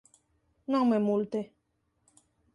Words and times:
Non 0.71 0.83
me 0.91 0.99
multe. 1.07 1.41